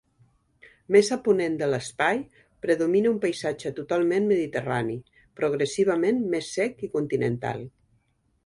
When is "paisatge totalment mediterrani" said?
3.27-4.97